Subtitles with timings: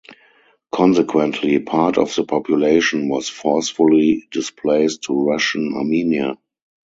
[0.71, 6.37] Consequently, part of the population was forcefully displaced to Russian Armenia.